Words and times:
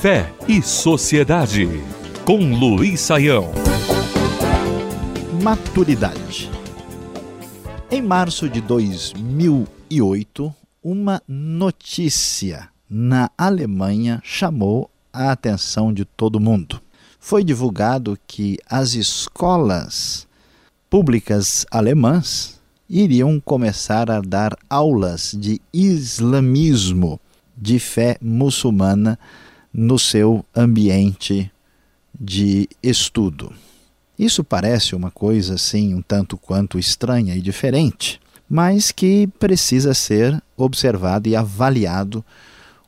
Fé 0.00 0.32
e 0.48 0.62
Sociedade, 0.62 1.68
com 2.24 2.54
Luiz 2.54 3.02
Saião. 3.02 3.52
Maturidade. 5.42 6.50
Em 7.90 8.00
março 8.00 8.48
de 8.48 8.62
2008, 8.62 10.54
uma 10.82 11.20
notícia 11.28 12.70
na 12.88 13.30
Alemanha 13.36 14.22
chamou 14.24 14.90
a 15.12 15.32
atenção 15.32 15.92
de 15.92 16.06
todo 16.06 16.40
mundo. 16.40 16.80
Foi 17.18 17.44
divulgado 17.44 18.18
que 18.26 18.56
as 18.70 18.94
escolas 18.94 20.26
públicas 20.88 21.66
alemãs 21.70 22.58
iriam 22.88 23.38
começar 23.38 24.10
a 24.10 24.22
dar 24.22 24.56
aulas 24.70 25.36
de 25.38 25.60
islamismo, 25.74 27.20
de 27.54 27.78
fé 27.78 28.16
muçulmana, 28.22 29.18
no 29.72 29.98
seu 29.98 30.44
ambiente 30.54 31.50
de 32.18 32.68
estudo. 32.82 33.52
Isso 34.18 34.44
parece 34.44 34.94
uma 34.94 35.10
coisa 35.10 35.54
assim 35.54 35.94
um 35.94 36.02
tanto 36.02 36.36
quanto 36.36 36.78
estranha 36.78 37.34
e 37.34 37.40
diferente, 37.40 38.20
mas 38.48 38.90
que 38.90 39.26
precisa 39.38 39.94
ser 39.94 40.42
observado 40.56 41.28
e 41.28 41.36
avaliado 41.36 42.24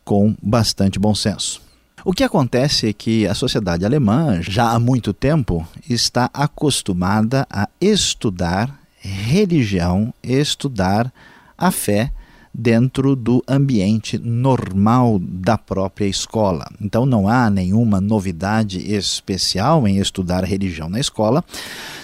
com 0.05 0.35
bastante 0.43 0.99
bom 0.99 1.15
senso. 1.15 1.63
O 2.05 2.13
que 2.13 2.25
acontece 2.25 2.89
é 2.89 2.93
que 2.93 3.27
a 3.27 3.35
sociedade 3.35 3.85
alemã, 3.85 4.43
já 4.43 4.73
há 4.73 4.79
muito 4.79 5.13
tempo, 5.13 5.67
está 5.89 6.29
acostumada 6.35 7.47
a 7.49 7.69
estudar 7.81 8.77
religião, 8.99 10.13
estudar 10.23 11.13
a 11.57 11.71
fé 11.71 12.13
dentro 12.53 13.17
do 13.17 13.43
ambiente 13.49 14.19
normal 14.19 15.19
da 15.19 15.57
própria 15.57 16.07
escola. 16.07 16.71
Então 16.81 17.07
não 17.07 17.27
há 17.27 17.49
nenhuma 17.49 18.01
novidade 18.01 18.79
especial 18.93 19.89
em 19.89 19.99
estudar 19.99 20.45
religião 20.45 20.89
na 20.89 21.01
escola. 21.01 21.45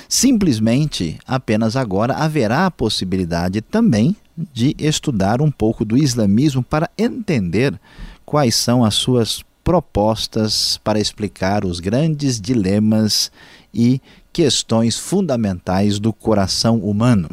Simplesmente, 0.09 1.19
apenas 1.27 1.77
agora 1.77 2.15
haverá 2.15 2.67
a 2.67 2.71
possibilidade 2.71 3.61
também 3.61 4.17
de 4.53 4.75
estudar 4.79 5.43
um 5.43 5.51
pouco 5.51 5.85
do 5.85 5.99
islamismo 5.99 6.63
para 6.63 6.89
entender 6.97 7.79
quais 8.25 8.55
são 8.55 8.85
as 8.85 8.95
suas 8.95 9.43
propostas 9.63 10.81
para 10.83 10.99
explicar 10.99 11.65
os 11.65 11.79
grandes 11.79 12.41
dilemas 12.41 13.31
e 13.75 14.01
questões 14.33 14.97
fundamentais 14.97 15.99
do 15.99 16.11
coração 16.11 16.79
humano. 16.79 17.29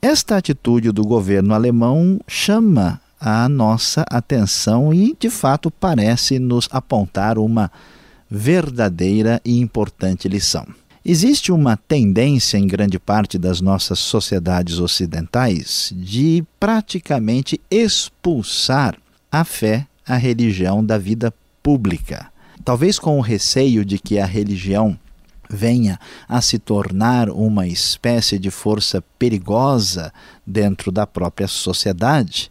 Esta 0.00 0.36
atitude 0.36 0.92
do 0.92 1.02
governo 1.02 1.52
alemão 1.52 2.20
chama 2.28 3.00
a 3.20 3.48
nossa 3.48 4.04
atenção 4.08 4.94
e, 4.94 5.16
de 5.18 5.28
fato, 5.28 5.72
parece 5.72 6.38
nos 6.38 6.68
apontar 6.70 7.36
uma 7.36 7.68
verdadeira 8.30 9.40
e 9.44 9.58
importante 9.58 10.28
lição. 10.28 10.64
Existe 11.04 11.50
uma 11.50 11.76
tendência 11.76 12.56
em 12.56 12.66
grande 12.66 12.96
parte 12.96 13.38
das 13.38 13.60
nossas 13.60 13.98
sociedades 13.98 14.78
ocidentais 14.78 15.92
de 15.96 16.44
praticamente 16.60 17.60
expulsar 17.68 18.96
a 19.32 19.42
fé, 19.42 19.84
a 20.06 20.16
religião 20.16 20.84
da 20.84 20.96
vida 20.96 21.34
pública. 21.60 22.28
Talvez 22.64 23.00
com 23.00 23.18
o 23.18 23.22
receio 23.22 23.84
de 23.84 23.98
que 23.98 24.20
a 24.20 24.26
religião 24.26 24.96
venha 25.48 25.98
a 26.28 26.40
se 26.40 26.58
tornar 26.58 27.28
uma 27.30 27.66
espécie 27.66 28.38
de 28.38 28.50
força 28.50 29.02
perigosa 29.18 30.12
dentro 30.46 30.90
da 30.92 31.06
própria 31.06 31.48
sociedade, 31.48 32.50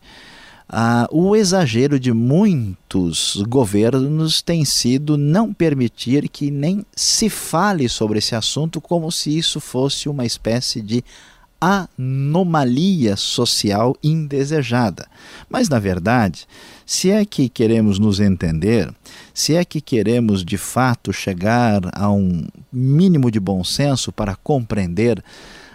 ah, 0.70 1.08
o 1.12 1.34
exagero 1.34 1.98
de 1.98 2.12
muitos 2.12 3.42
governos 3.48 4.42
tem 4.42 4.66
sido 4.66 5.18
não 5.18 5.54
permitir 5.54 6.28
que 6.28 6.52
nem 6.52 6.86
se 6.94 7.30
fale 7.30 7.88
sobre 7.88 8.20
esse 8.20 8.36
assunto 8.36 8.82
como 8.82 9.10
se 9.10 9.38
isso 9.38 9.62
fosse 9.62 10.10
uma 10.10 10.26
espécie 10.26 10.82
de 10.82 11.04
anomalia 11.60 13.16
social 13.16 13.96
indesejada. 14.04 15.08
Mas, 15.50 15.70
na 15.70 15.80
verdade, 15.80 16.48
se 16.86 17.10
é 17.10 17.26
que 17.26 17.50
queremos 17.50 18.00
nos 18.00 18.20
entender, 18.20 18.94
se 19.34 19.56
é 19.56 19.66
que 19.66 19.82
queremos 19.82 20.44
de 20.44 20.58
fato 20.58 21.12
chegar 21.12 21.82
a 21.94 22.10
um 22.10 22.48
mínimo 22.72 23.30
de 23.30 23.40
bom 23.40 23.64
senso 23.64 24.12
para 24.12 24.36
compreender 24.36 25.24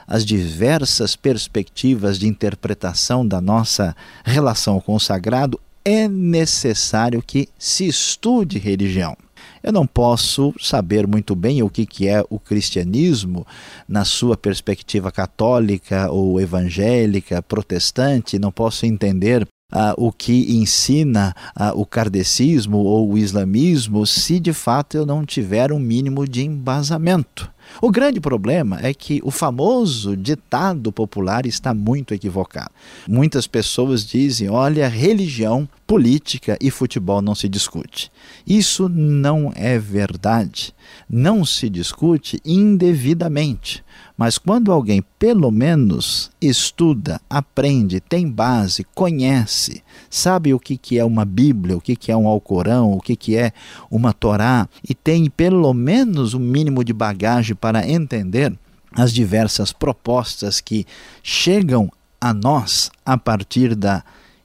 as 0.06 0.24
diversas 0.24 1.16
perspectivas 1.16 2.18
de 2.18 2.28
interpretação 2.28 3.26
da 3.26 3.40
nossa 3.40 3.96
relação 4.24 4.80
com 4.80 4.94
o 4.94 5.00
sagrado, 5.00 5.60
é 5.84 6.06
necessário 6.06 7.22
que 7.22 7.48
se 7.58 7.86
estude 7.86 8.58
religião. 8.58 9.16
Eu 9.62 9.72
não 9.72 9.86
posso 9.86 10.52
saber 10.60 11.06
muito 11.06 11.34
bem 11.34 11.62
o 11.62 11.70
que, 11.70 11.86
que 11.86 12.08
é 12.08 12.24
o 12.28 12.38
cristianismo 12.38 13.46
na 13.88 14.04
sua 14.04 14.36
perspectiva 14.36 15.12
católica 15.12 16.10
ou 16.10 16.40
evangélica, 16.40 17.42
protestante, 17.42 18.38
não 18.38 18.50
posso 18.50 18.86
entender 18.86 19.46
Uh, 19.74 19.96
o 19.96 20.12
que 20.12 20.54
ensina 20.54 21.34
uh, 21.58 21.80
o 21.80 21.86
kardecismo 21.86 22.76
ou 22.76 23.10
o 23.10 23.16
islamismo 23.16 24.06
se 24.06 24.38
de 24.38 24.52
fato 24.52 24.98
eu 24.98 25.06
não 25.06 25.24
tiver 25.24 25.72
um 25.72 25.78
mínimo 25.78 26.28
de 26.28 26.44
embasamento. 26.44 27.50
O 27.80 27.90
grande 27.90 28.20
problema 28.20 28.78
é 28.82 28.92
que 28.94 29.20
o 29.24 29.30
famoso 29.30 30.16
ditado 30.16 30.92
popular 30.92 31.46
está 31.46 31.74
muito 31.74 32.14
equivocado. 32.14 32.70
Muitas 33.08 33.46
pessoas 33.46 34.04
dizem: 34.04 34.48
olha, 34.48 34.88
religião, 34.88 35.68
política 35.86 36.56
e 36.60 36.70
futebol 36.70 37.20
não 37.20 37.34
se 37.34 37.48
discute. 37.48 38.10
Isso 38.46 38.88
não 38.88 39.52
é 39.54 39.78
verdade. 39.78 40.74
Não 41.08 41.44
se 41.44 41.68
discute 41.68 42.40
indevidamente. 42.44 43.84
Mas 44.16 44.38
quando 44.38 44.70
alguém, 44.70 45.02
pelo 45.18 45.50
menos, 45.50 46.30
estuda, 46.40 47.20
aprende, 47.28 47.98
tem 47.98 48.30
base, 48.30 48.86
conhece, 48.94 49.82
sabe 50.08 50.54
o 50.54 50.60
que, 50.60 50.76
que 50.76 50.98
é 50.98 51.04
uma 51.04 51.24
Bíblia, 51.24 51.76
o 51.76 51.80
que, 51.80 51.96
que 51.96 52.12
é 52.12 52.16
um 52.16 52.28
Alcorão, 52.28 52.92
o 52.92 53.00
que, 53.00 53.16
que 53.16 53.36
é 53.36 53.52
uma 53.90 54.12
Torá, 54.12 54.68
e 54.88 54.94
tem 54.94 55.28
pelo 55.28 55.72
menos 55.72 56.34
um 56.34 56.38
mínimo 56.38 56.84
de 56.84 56.92
bagagem 56.92 57.51
para 57.54 57.88
entender 57.88 58.52
as 58.94 59.12
diversas 59.12 59.72
propostas 59.72 60.60
que 60.60 60.86
chegam 61.22 61.90
a 62.20 62.32
nós 62.32 62.90
a 63.04 63.16
partir 63.16 63.74
da 63.74 64.04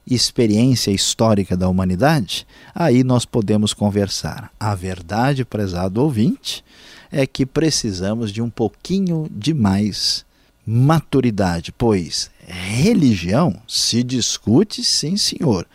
experiência 0.10 0.90
histórica 0.92 1.58
da 1.58 1.68
humanidade, 1.68 2.48
aí 2.74 3.04
nós 3.04 3.26
podemos 3.26 3.74
conversar. 3.74 4.50
A 4.60 4.74
verdade, 4.74 5.44
prezado 5.44 6.02
ouvinte, 6.02 6.64
é 7.12 7.28
que 7.28 7.46
precisamos 7.46 8.32
de 8.32 8.42
um 8.42 8.50
pouquinho 8.50 9.28
de 9.30 9.54
mais 9.54 10.26
maturidade, 10.66 11.72
pois 11.72 12.30
religião 12.46 13.56
se 13.68 14.04
discute, 14.04 14.84
sim, 14.84 15.18
senhor. 15.18 15.66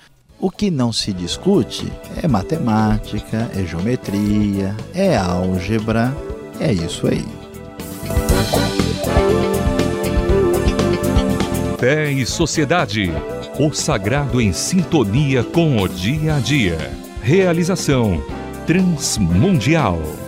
O 0.41 0.51
que 0.51 0.71
não 0.71 0.93
se 0.93 1.13
discute 1.13 1.91
é 2.21 2.27
matemática, 2.27 3.51
é 3.55 3.65
geometria, 3.65 4.77
é 4.93 5.17
álgebra, 5.17 6.15
é 6.63 6.73
isso 6.73 7.09
aí. 7.09 7.25
Fé 11.79 12.13
e 12.13 12.25
Sociedade. 12.25 13.13
O 13.59 13.73
sagrado 13.73 14.41
em 14.41 14.53
sintonia 14.53 15.43
com 15.43 15.83
o 15.83 15.89
dia 15.89 16.37
a 16.37 16.39
dia. 16.39 16.79
Realização 17.21 18.23
Transmundial. 18.67 20.22